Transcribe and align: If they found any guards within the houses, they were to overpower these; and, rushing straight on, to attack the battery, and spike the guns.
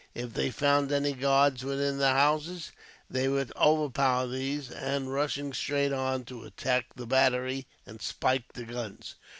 If 0.15 0.33
they 0.33 0.49
found 0.49 0.91
any 0.91 1.13
guards 1.13 1.63
within 1.63 1.99
the 1.99 2.09
houses, 2.09 2.71
they 3.07 3.27
were 3.27 3.45
to 3.45 3.55
overpower 3.61 4.25
these; 4.25 4.71
and, 4.71 5.13
rushing 5.13 5.53
straight 5.53 5.93
on, 5.93 6.25
to 6.25 6.43
attack 6.43 6.85
the 6.95 7.05
battery, 7.05 7.67
and 7.85 8.01
spike 8.01 8.51
the 8.53 8.63
guns. 8.65 9.13